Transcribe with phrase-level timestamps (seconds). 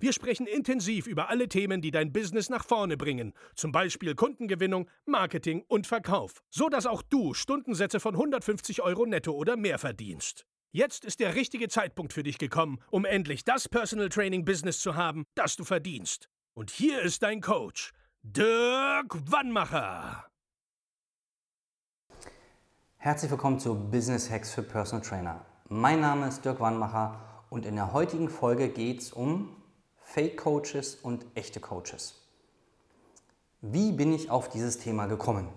[0.00, 4.88] Wir sprechen intensiv über alle Themen, die dein Business nach vorne bringen, zum Beispiel Kundengewinnung,
[5.04, 10.46] Marketing und Verkauf, so dass auch du Stundensätze von 150 Euro netto oder mehr verdienst.
[10.72, 14.96] Jetzt ist der richtige Zeitpunkt für dich gekommen, um endlich das Personal Training Business zu
[14.96, 16.30] haben, das du verdienst.
[16.54, 17.92] Und hier ist dein Coach,
[18.22, 20.24] Dirk Wannmacher.
[22.96, 25.44] Herzlich willkommen zu Business Hacks für Personal Trainer.
[25.68, 29.59] Mein Name ist Dirk Wannmacher und in der heutigen Folge geht es um
[30.12, 32.16] Fake Coaches und echte Coaches.
[33.60, 35.48] Wie bin ich auf dieses Thema gekommen?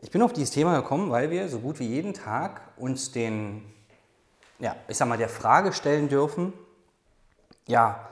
[0.00, 3.62] Ich bin auf dieses Thema gekommen, weil wir so gut wie jeden Tag uns den,
[4.58, 6.52] ja, ich sag mal, der Frage stellen dürfen,
[7.68, 8.08] ja,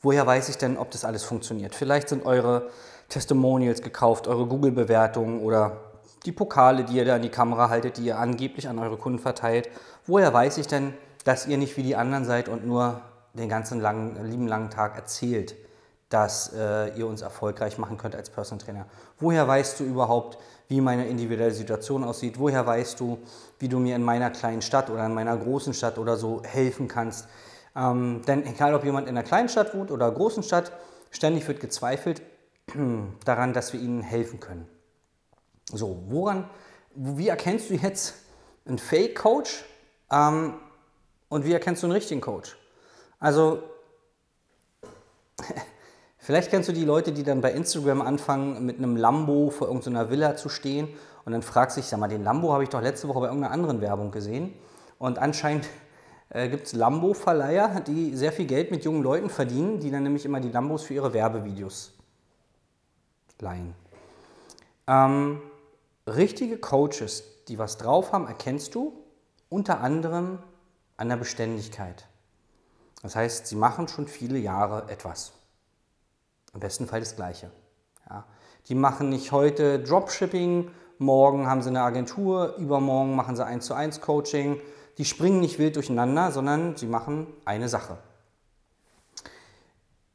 [0.00, 1.74] woher weiß ich denn, ob das alles funktioniert?
[1.74, 2.70] Vielleicht sind eure
[3.10, 5.92] Testimonials gekauft, eure Google-Bewertungen oder
[6.24, 9.18] die Pokale, die ihr da in die Kamera haltet, die ihr angeblich an eure Kunden
[9.18, 9.68] verteilt.
[10.06, 13.02] Woher weiß ich denn, dass ihr nicht wie die anderen seid und nur
[13.34, 15.54] den ganzen langen, lieben langen Tag erzählt,
[16.08, 18.86] dass äh, ihr uns erfolgreich machen könnt als Personal Trainer?
[19.18, 22.38] Woher weißt du überhaupt, wie meine individuelle Situation aussieht.
[22.38, 23.18] Woher weißt du,
[23.58, 26.88] wie du mir in meiner kleinen Stadt oder in meiner großen Stadt oder so helfen
[26.88, 27.28] kannst?
[27.76, 30.72] Ähm, denn egal, ob jemand in einer kleinen Stadt wohnt oder großen Stadt,
[31.10, 32.22] ständig wird gezweifelt
[33.24, 34.66] daran, dass wir ihnen helfen können.
[35.70, 36.48] So, woran,
[36.94, 38.14] wie erkennst du jetzt
[38.66, 39.64] einen Fake-Coach
[40.10, 40.54] ähm,
[41.28, 42.56] und wie erkennst du einen richtigen Coach?
[43.24, 43.62] Also,
[46.18, 50.10] Vielleicht kennst du die Leute, die dann bei Instagram anfangen, mit einem Lambo vor irgendeiner
[50.10, 50.88] Villa zu stehen
[51.24, 53.26] und dann fragst du dich, sag mal, den Lambo habe ich doch letzte Woche bei
[53.26, 54.52] irgendeiner anderen Werbung gesehen.
[54.98, 55.66] Und anscheinend
[56.28, 60.26] äh, gibt es Lambo-Verleiher, die sehr viel Geld mit jungen Leuten verdienen, die dann nämlich
[60.26, 61.94] immer die Lambos für ihre Werbevideos
[63.40, 63.74] leihen.
[64.86, 65.40] Ähm,
[66.06, 68.92] richtige Coaches, die was drauf haben, erkennst du
[69.48, 70.40] unter anderem
[70.98, 72.06] an der Beständigkeit.
[73.04, 75.32] Das heißt, sie machen schon viele Jahre etwas.
[76.54, 77.50] Im besten Fall das Gleiche.
[78.08, 78.24] Ja.
[78.66, 83.74] Die machen nicht heute Dropshipping, morgen haben sie eine Agentur, übermorgen machen sie 1 zu
[83.74, 84.58] 1 Coaching.
[84.96, 87.98] Die springen nicht wild durcheinander, sondern sie machen eine Sache.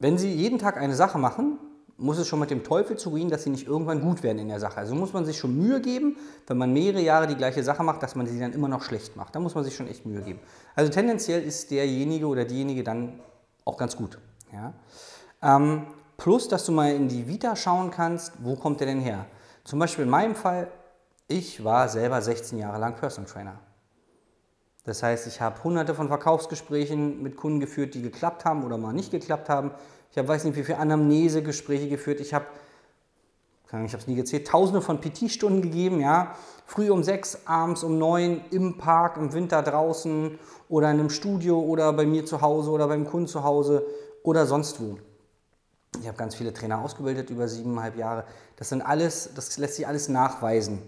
[0.00, 1.60] Wenn sie jeden Tag eine Sache machen,
[2.00, 4.58] muss es schon mit dem Teufel zugehen, dass sie nicht irgendwann gut werden in der
[4.58, 4.78] Sache.
[4.78, 6.16] Also muss man sich schon Mühe geben,
[6.46, 9.16] wenn man mehrere Jahre die gleiche Sache macht, dass man sie dann immer noch schlecht
[9.16, 9.34] macht.
[9.34, 10.40] Da muss man sich schon echt Mühe geben.
[10.74, 13.20] Also tendenziell ist derjenige oder diejenige dann
[13.64, 14.18] auch ganz gut.
[14.52, 14.72] Ja?
[15.42, 15.86] Ähm,
[16.20, 19.24] Plus, dass du mal in die Vita schauen kannst, wo kommt der denn her?
[19.64, 20.70] Zum Beispiel in meinem Fall,
[21.28, 23.58] ich war selber 16 Jahre lang Personal Trainer.
[24.84, 28.92] Das heißt, ich habe hunderte von Verkaufsgesprächen mit Kunden geführt, die geklappt haben oder mal
[28.92, 29.70] nicht geklappt haben.
[30.10, 32.20] Ich habe, weiß nicht, wie viele Anamnesegespräche geführt.
[32.20, 32.46] Ich habe,
[33.66, 36.34] ich habe es nie gezählt, tausende von PT-Stunden gegeben, ja.
[36.66, 40.38] Früh um sechs, abends um neun, im Park, im Winter draußen
[40.68, 43.86] oder in einem Studio oder bei mir zu Hause oder beim Kunden zu Hause
[44.22, 44.98] oder sonst wo.
[46.00, 48.24] Ich habe ganz viele Trainer ausgebildet über siebeneinhalb Jahre.
[48.56, 50.82] Das sind alles, das lässt sich alles nachweisen.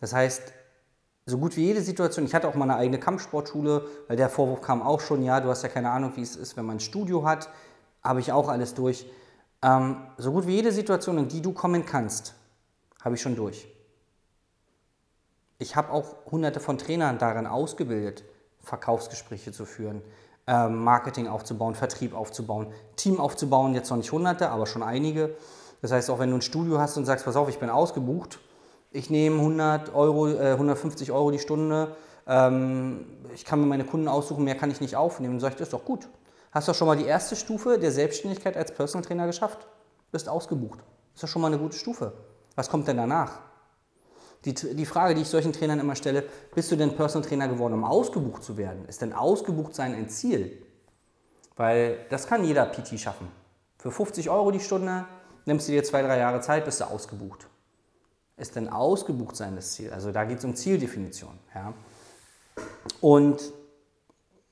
[0.00, 0.52] Das heißt,
[1.26, 4.62] so gut wie jede Situation, ich hatte auch mal eine eigene Kampfsportschule, weil der Vorwurf
[4.62, 6.80] kam auch schon, ja, du hast ja keine Ahnung, wie es ist, wenn man ein
[6.80, 7.50] Studio hat,
[8.08, 9.06] habe ich auch alles durch.
[9.62, 12.34] Ähm, so gut wie jede Situation, in die du kommen kannst,
[13.04, 13.68] habe ich schon durch.
[15.58, 18.24] Ich habe auch hunderte von Trainern darin ausgebildet,
[18.60, 20.02] Verkaufsgespräche zu führen,
[20.46, 25.34] ähm, Marketing aufzubauen, Vertrieb aufzubauen, Team aufzubauen, jetzt noch nicht hunderte, aber schon einige.
[25.82, 28.38] Das heißt, auch wenn du ein Studio hast und sagst, pass auf, ich bin ausgebucht,
[28.90, 31.96] ich nehme 100 Euro, äh, 150 Euro die Stunde,
[32.26, 33.04] ähm,
[33.34, 35.34] ich kann mir meine Kunden aussuchen, mehr kann ich nicht aufnehmen.
[35.34, 36.08] Dann sage ich, das ist doch gut.
[36.50, 39.66] Hast du schon mal die erste Stufe der Selbstständigkeit als Personal Trainer geschafft?
[40.10, 40.80] Bist ausgebucht.
[41.14, 42.12] Ist doch schon mal eine gute Stufe.
[42.56, 43.40] Was kommt denn danach?
[44.44, 46.24] Die, die Frage, die ich solchen Trainern immer stelle,
[46.54, 48.86] bist du denn Personal Trainer geworden, um ausgebucht zu werden?
[48.86, 50.62] Ist denn ausgebucht sein ein Ziel?
[51.56, 53.28] Weil das kann jeder PT schaffen.
[53.78, 55.06] Für 50 Euro die Stunde
[55.44, 57.48] nimmst du dir zwei, drei Jahre Zeit, bist du ausgebucht.
[58.36, 59.92] ist ein ausgebucht sein das Ziel.
[59.92, 61.36] Also da geht es um Zieldefinition.
[61.54, 61.74] Ja.
[63.00, 63.52] Und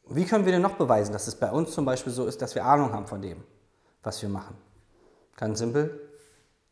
[0.08, 2.55] wie können wir denn noch beweisen, dass es bei uns zum Beispiel so ist, dass
[2.55, 3.43] wir Ahnung haben von dem,
[4.03, 4.56] was wir machen?
[5.37, 6.00] Ganz simpel,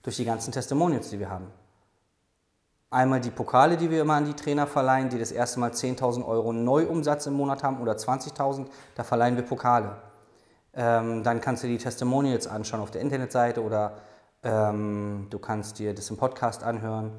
[0.03, 1.49] durch die ganzen Testimonials, die wir haben.
[2.91, 6.25] Einmal die Pokale, die wir immer an die Trainer verleihen, die das erste Mal 10.000
[6.25, 9.97] Euro Neuumsatz im Monat haben oder 20.000, da verleihen wir Pokale.
[10.75, 13.99] Ähm, dann kannst du die Testimonials anschauen auf der Internetseite oder
[14.45, 17.13] ähm, du kannst dir das im Podcast anhören.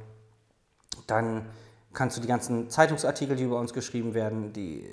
[1.07, 1.45] Dann
[1.93, 4.87] kannst du die ganzen Zeitungsartikel, die über uns geschrieben werden, die,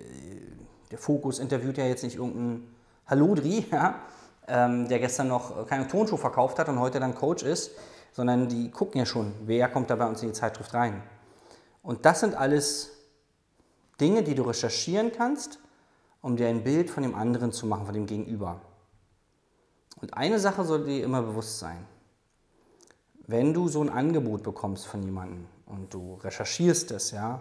[0.93, 2.73] der Fokus interviewt ja jetzt nicht irgendeinen
[3.07, 3.97] Haludri, ja,
[4.47, 7.73] ähm, der gestern noch keine Tonschuh verkauft hat und heute dann Coach ist,
[8.13, 11.03] sondern die gucken ja schon, wer kommt da bei uns in die Zeitschrift rein.
[11.83, 12.91] Und das sind alles
[14.01, 15.59] Dinge, die du recherchieren kannst,
[16.21, 18.61] um dir ein Bild von dem anderen zu machen, von dem Gegenüber.
[20.01, 21.87] Und eine Sache soll dir immer bewusst sein.
[23.27, 27.41] Wenn du so ein Angebot bekommst von jemandem und du recherchierst es, ja,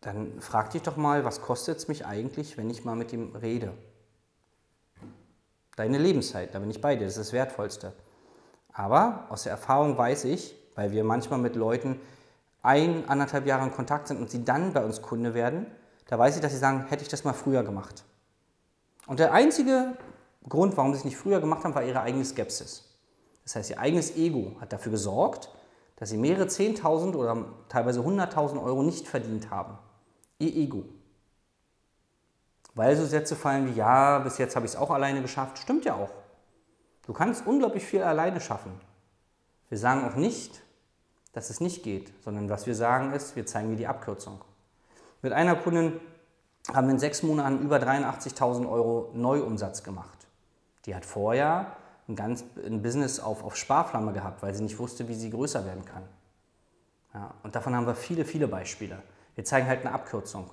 [0.00, 3.34] dann frag dich doch mal, was kostet es mich eigentlich, wenn ich mal mit ihm
[3.34, 3.72] rede?
[5.76, 7.92] Deine Lebenszeit, da bin ich bei dir, das ist das Wertvollste.
[8.72, 12.00] Aber aus der Erfahrung weiß ich, weil wir manchmal mit Leuten
[12.62, 15.66] ein, anderthalb Jahre in Kontakt sind und sie dann bei uns Kunde werden,
[16.08, 18.04] da weiß ich, dass sie sagen, hätte ich das mal früher gemacht.
[19.06, 19.96] Und der einzige
[20.48, 22.96] Grund, warum sie es nicht früher gemacht haben, war ihre eigene Skepsis.
[23.44, 25.50] Das heißt, ihr eigenes Ego hat dafür gesorgt,
[25.96, 29.78] dass sie mehrere 10.000 oder teilweise 100.000 Euro nicht verdient haben.
[30.38, 30.84] Ihr Ego.
[32.74, 35.58] Weil so Sätze fallen wie, ja, bis jetzt habe ich es auch alleine geschafft.
[35.58, 36.10] Stimmt ja auch.
[37.06, 38.72] Du kannst unglaublich viel alleine schaffen.
[39.68, 40.62] Wir sagen auch nicht,
[41.32, 44.40] dass es nicht geht, sondern was wir sagen ist, wir zeigen dir die Abkürzung.
[45.22, 46.00] Mit einer Kundin
[46.72, 50.26] haben wir in sechs Monaten über 83.000 Euro Neuumsatz gemacht.
[50.84, 51.76] Die hat vorher
[52.08, 55.64] ein, ganz, ein Business auf, auf Sparflamme gehabt, weil sie nicht wusste, wie sie größer
[55.64, 56.02] werden kann.
[57.14, 58.98] Ja, und davon haben wir viele, viele Beispiele.
[59.36, 60.50] Wir zeigen halt eine Abkürzung.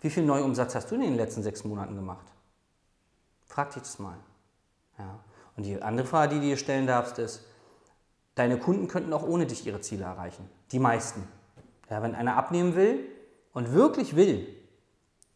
[0.00, 2.26] Wie viel Neuumsatz hast du in den letzten sechs Monaten gemacht?
[3.46, 4.16] Frag dich das mal.
[4.98, 5.20] Ja.
[5.56, 7.44] Und die andere Frage, die du dir stellen darfst, ist,
[8.34, 10.48] deine Kunden könnten auch ohne dich ihre Ziele erreichen.
[10.72, 11.26] Die meisten.
[11.90, 13.06] Ja, wenn einer abnehmen will
[13.52, 14.46] und wirklich will,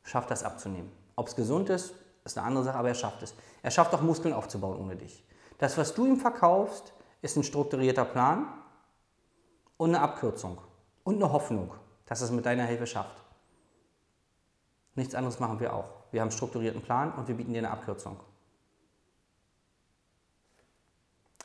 [0.03, 0.91] schafft das abzunehmen.
[1.17, 3.35] Ob es gesund ist, ist eine andere Sache, aber er schafft es.
[3.63, 5.25] Er schafft auch Muskeln aufzubauen ohne dich.
[5.59, 8.47] Das, was du ihm verkaufst, ist ein strukturierter Plan
[9.77, 10.59] und eine Abkürzung
[11.05, 11.73] und eine Hoffnung,
[12.13, 13.25] dass es mit deiner Hilfe schafft.
[14.97, 15.89] Nichts anderes machen wir auch.
[16.11, 18.21] Wir haben einen strukturierten Plan und wir bieten dir eine Abkürzung.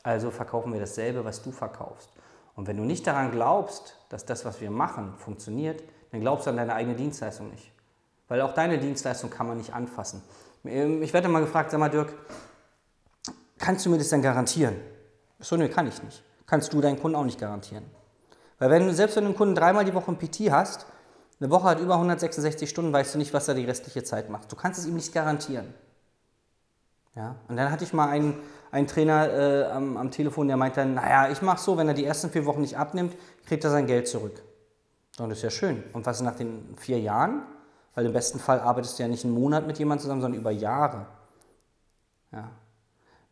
[0.04, 2.10] Also verkaufen wir dasselbe, was du verkaufst.
[2.54, 5.82] Und wenn du nicht daran glaubst, dass das, was wir machen, funktioniert,
[6.12, 7.72] dann glaubst du an deine eigene Dienstleistung nicht.
[8.28, 10.22] Weil auch deine Dienstleistung kann man nicht anfassen.
[10.66, 12.14] Ähm, ich werde mal gefragt, sag mal Dirk,
[13.58, 14.76] kannst du mir das denn garantieren?
[15.40, 16.26] So, ne, kann ich nicht.
[16.46, 17.86] Kannst du deinen Kunden auch nicht garantieren.
[18.60, 20.86] Weil wenn du, selbst wenn du einen Kunden dreimal die Woche ein PT hast,
[21.40, 24.52] eine Woche hat über 166 Stunden, weißt du nicht, was er die restliche Zeit macht.
[24.52, 25.74] Du kannst es ihm nicht garantieren.
[27.16, 27.36] Ja?
[27.48, 28.40] Und dann hatte ich mal einen,
[28.72, 32.06] einen Trainer äh, am, am, Telefon, der meinte naja, ich mache so, wenn er die
[32.06, 33.16] ersten vier Wochen nicht abnimmt,
[33.46, 34.42] kriegt er sein Geld zurück.
[35.20, 35.84] Und das ist ja schön.
[35.94, 37.44] Und was nach den vier Jahren?
[37.96, 40.52] Weil im besten Fall arbeitest du ja nicht einen Monat mit jemandem zusammen, sondern über
[40.52, 41.08] Jahre.
[42.32, 42.52] Ja.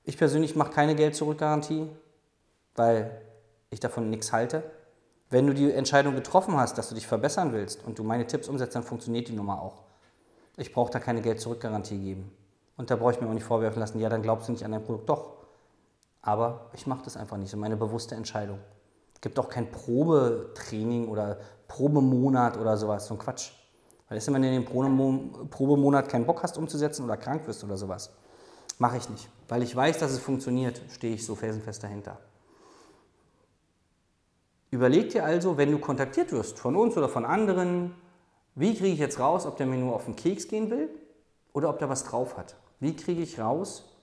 [0.04, 1.88] Ich persönlich mache keine Geld-Zurück-Garantie,
[2.76, 3.22] weil
[3.70, 4.64] ich davon nichts halte.
[5.30, 8.48] Wenn du die Entscheidung getroffen hast, dass du dich verbessern willst und du meine Tipps
[8.48, 9.84] umsetzt, dann funktioniert die Nummer auch.
[10.58, 12.32] Ich brauche da keine Geld-Zurück-Garantie geben.
[12.78, 14.72] Und da brauche ich mir auch nicht vorwerfen lassen, ja, dann glaubst du nicht an
[14.72, 15.10] dein Produkt.
[15.10, 15.34] Doch.
[16.22, 17.50] Aber ich mache das einfach nicht.
[17.50, 18.60] So meine bewusste Entscheidung.
[19.14, 23.08] Es gibt auch kein Probetraining oder Probemonat oder sowas.
[23.08, 23.52] So ein Quatsch.
[24.08, 27.78] Weil ist, wenn du in den Probemonat keinen Bock hast umzusetzen oder krank wirst oder
[27.78, 28.12] sowas.
[28.78, 29.30] Mache ich nicht.
[29.48, 32.20] Weil ich weiß, dass es funktioniert, stehe ich so felsenfest dahinter.
[34.72, 37.96] Überleg dir also, wenn du kontaktiert wirst von uns oder von anderen,
[38.56, 40.90] wie kriege ich jetzt raus, ob der mir nur auf den Keks gehen will
[41.54, 42.56] oder ob der was drauf hat.
[42.80, 43.96] Wie kriege ich raus,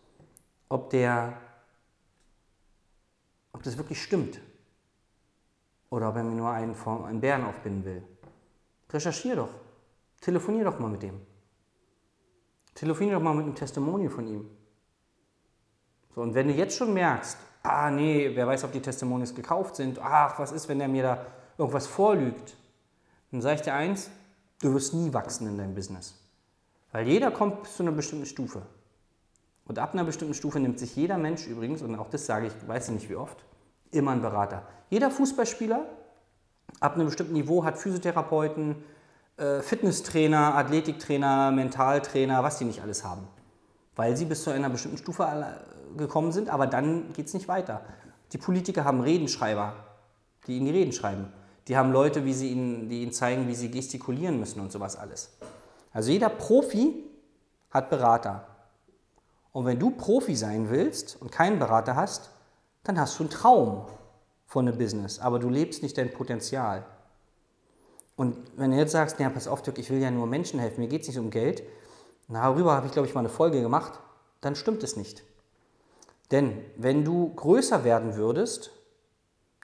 [0.69, 1.37] ob der,
[3.53, 4.41] ob das wirklich stimmt?
[5.91, 8.03] Oder ob er mir nur einen, einen Bären aufbinden will?
[8.91, 9.51] Recherchier doch.
[10.21, 11.21] Telefonier doch mal mit dem.
[12.75, 14.49] Telefonier doch mal mit einem Testimonial von ihm.
[16.15, 19.77] So, und wenn du jetzt schon merkst, ah nee, wer weiß, ob die Testimonials gekauft
[19.77, 21.27] sind, ach, was ist, wenn er mir da
[21.59, 22.57] irgendwas vorlügt,
[23.31, 24.11] dann sage ich dir eins,
[24.61, 26.19] du wirst nie wachsen in deinem Business.
[26.93, 28.63] Weil jeder kommt bis zu einer bestimmten Stufe.
[29.67, 32.69] Und ab einer bestimmten Stufe nimmt sich jeder Mensch übrigens, und auch das sage ich,
[32.69, 33.45] weiß ich nicht wie oft,
[33.91, 34.67] immer einen Berater.
[34.91, 35.87] Jeder Fußballspieler
[36.81, 38.77] ab einem bestimmten Niveau hat Physiotherapeuten,
[39.37, 43.27] äh, Fitnesstrainer, Athletiktrainer, Mentaltrainer, was sie nicht alles haben.
[43.97, 45.27] Weil sie bis zu einer bestimmten Stufe
[45.97, 47.83] gekommen sind, aber dann geht es nicht weiter.
[48.33, 49.75] Die Politiker haben Redenschreiber.
[50.47, 51.33] die ihnen die Reden schreiben.
[51.69, 54.97] Die haben Leute, wie sie ihnen, die ihnen zeigen, wie sie gestikulieren müssen und sowas
[54.97, 55.31] alles.
[55.93, 57.05] Also jeder Profi
[57.71, 58.47] hat Berater.
[59.53, 62.31] Und wenn du Profi sein willst und keinen Berater hast,
[62.85, 63.87] dann hast du einen Traum
[64.47, 66.85] von einem Business, aber du lebst nicht dein Potenzial.
[68.17, 70.81] Und wenn du jetzt sagst, ja, pass auf, Dirk, ich will ja nur Menschen helfen,
[70.81, 71.63] mir geht es nicht um Geld,
[72.29, 74.01] darüber habe ich, glaube ich, mal eine Folge gemacht,
[74.41, 75.23] dann stimmt es nicht.
[76.31, 78.71] Denn wenn du größer werden würdest,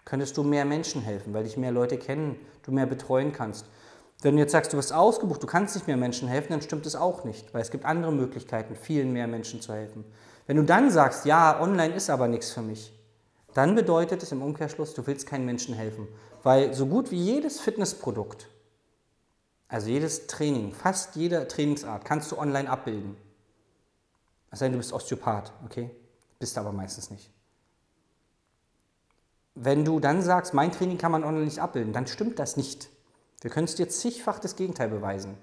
[0.04, 3.66] könntest du mehr Menschen helfen, weil dich mehr Leute kennen, du mehr betreuen kannst.
[4.20, 6.86] Wenn du jetzt sagst, du wirst ausgebucht, du kannst nicht mehr Menschen helfen, dann stimmt
[6.86, 10.04] es auch nicht, weil es gibt andere Möglichkeiten, vielen mehr Menschen zu helfen.
[10.46, 12.92] Wenn du dann sagst, ja, online ist aber nichts für mich,
[13.54, 16.08] dann bedeutet es im Umkehrschluss, du willst keinen Menschen helfen.
[16.42, 18.48] Weil so gut wie jedes Fitnessprodukt,
[19.68, 23.16] also jedes Training, fast jede Trainingsart, kannst du online abbilden.
[24.50, 25.90] Es sei denn, du bist Osteopath, okay?
[26.38, 27.30] Bist aber meistens nicht.
[29.54, 32.88] Wenn du dann sagst, mein Training kann man online nicht abbilden, dann stimmt das nicht.
[33.40, 35.36] Wir können es dir zigfach das Gegenteil beweisen.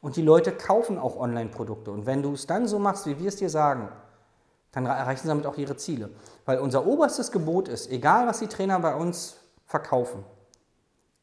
[0.00, 1.90] Und die Leute kaufen auch Online-Produkte.
[1.90, 3.90] Und wenn du es dann so machst, wie wir es dir sagen,
[4.72, 6.10] dann erreichen sie damit auch ihre Ziele.
[6.46, 9.36] Weil unser oberstes Gebot ist, egal was die Trainer bei uns
[9.66, 10.24] verkaufen,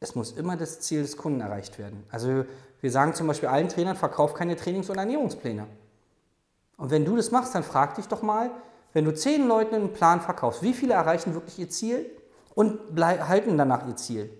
[0.00, 2.04] es muss immer das Ziel des Kunden erreicht werden.
[2.10, 2.44] Also
[2.80, 5.66] wir sagen zum Beispiel allen Trainern, verkauf keine Trainings- und Ernährungspläne.
[6.76, 8.50] Und wenn du das machst, dann frag dich doch mal,
[8.92, 12.10] wenn du zehn Leuten einen Plan verkaufst, wie viele erreichen wirklich ihr Ziel
[12.54, 14.30] und halten danach ihr Ziel?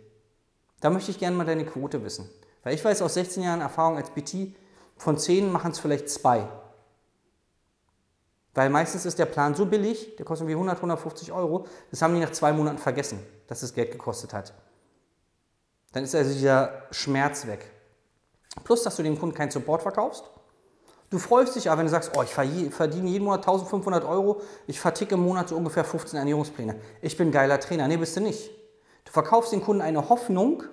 [0.81, 2.31] Da möchte ich gerne mal deine Quote wissen.
[2.63, 4.55] Weil ich weiß aus 16 Jahren Erfahrung als BT,
[4.97, 6.49] von 10 machen es vielleicht zwei.
[8.55, 12.15] Weil meistens ist der Plan so billig, der kostet irgendwie 100, 150 Euro, das haben
[12.15, 14.53] die nach zwei Monaten vergessen, dass es Geld gekostet hat.
[15.93, 17.71] Dann ist also dieser Schmerz weg.
[18.65, 20.25] Plus, dass du dem Kunden keinen Support verkaufst.
[21.11, 24.79] Du freust dich aber, wenn du sagst, oh, ich verdiene jeden Monat 1500 Euro, ich
[24.79, 26.79] verticke im Monat so ungefähr 15 Ernährungspläne.
[27.01, 27.89] Ich bin geiler Trainer.
[27.89, 28.51] Nee, bist du nicht.
[29.07, 30.65] Du verkaufst den Kunden eine Hoffnung,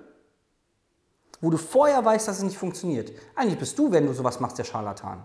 [1.40, 3.12] wo du vorher weißt, dass es nicht funktioniert.
[3.34, 5.24] Eigentlich bist du, wenn du sowas machst, der Scharlatan.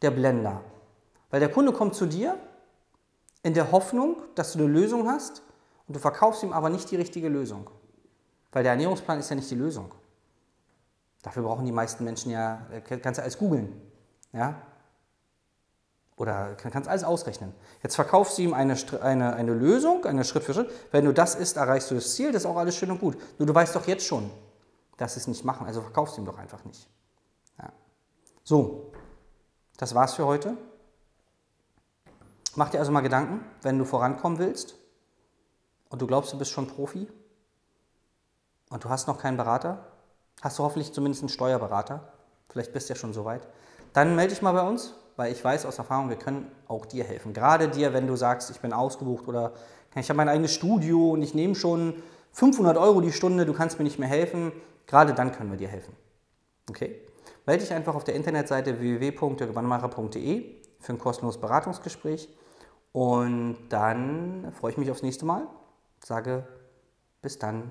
[0.00, 0.60] Der Blender.
[1.30, 2.38] Weil der Kunde kommt zu dir
[3.42, 5.42] in der Hoffnung, dass du eine Lösung hast
[5.88, 7.68] und du verkaufst ihm aber nicht die richtige Lösung.
[8.52, 9.92] Weil der Ernährungsplan ist ja nicht die Lösung.
[11.22, 13.80] Dafür brauchen die meisten Menschen ja, äh, kannst du alles googeln.
[14.32, 14.62] Ja?
[16.16, 17.54] Oder kannst alles ausrechnen.
[17.82, 20.70] Jetzt verkaufst du ihm eine, eine, eine Lösung, eine Schritt für Schritt.
[20.90, 23.16] Wenn du das isst, erreichst du das Ziel, das ist auch alles schön und gut.
[23.38, 24.30] Nur du weißt doch jetzt schon,
[24.96, 25.66] dass sie es nicht machen.
[25.66, 26.88] Also verkaufst du ihm doch einfach nicht.
[27.58, 27.72] Ja.
[28.42, 28.92] So,
[29.76, 30.56] das war's für heute.
[32.56, 34.74] Mach dir also mal Gedanken, wenn du vorankommen willst
[35.90, 37.08] und du glaubst, du bist schon Profi
[38.70, 39.84] und du hast noch keinen Berater,
[40.42, 42.12] hast du hoffentlich zumindest einen Steuerberater,
[42.48, 43.46] vielleicht bist du ja schon so weit,
[43.92, 47.04] dann melde dich mal bei uns, weil ich weiß aus Erfahrung, wir können auch dir
[47.04, 47.32] helfen.
[47.32, 49.52] Gerade dir, wenn du sagst, ich bin ausgebucht oder
[49.96, 51.94] ich habe mein eigenes Studio und ich nehme schon
[52.32, 54.52] 500 Euro die Stunde, du kannst mir nicht mehr helfen,
[54.86, 55.96] gerade dann können wir dir helfen.
[56.68, 57.00] Okay?
[57.46, 62.28] Melde dich einfach auf der Internetseite www.gewannmacher.de für ein kostenloses Beratungsgespräch
[62.92, 65.46] und dann freue ich mich aufs nächste Mal.
[66.04, 66.46] Sage
[67.22, 67.70] bis dann